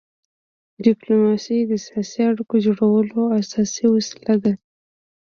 ډيپلوماسي 0.85 1.57
د 1.69 1.73
سیاسي 1.85 2.21
اړیکو 2.31 2.55
جوړولو 2.65 3.21
اساسي 3.39 3.85
وسیله 3.95 4.35
ده. 4.43 4.53